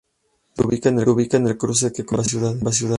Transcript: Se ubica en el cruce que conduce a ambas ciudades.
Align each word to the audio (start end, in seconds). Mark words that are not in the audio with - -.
Se 0.55 0.63
ubica 0.65 0.89
en 0.89 1.45
el 1.47 1.57
cruce 1.59 1.93
que 1.93 2.03
conduce 2.03 2.39
a 2.39 2.47
ambas 2.49 2.75
ciudades. 2.75 2.89